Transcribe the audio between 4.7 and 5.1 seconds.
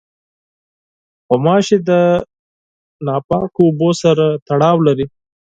لري.